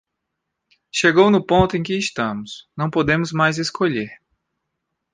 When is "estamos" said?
1.95-2.67